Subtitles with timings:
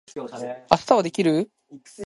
[0.15, 0.25] 明
[0.87, 1.51] 日はできる？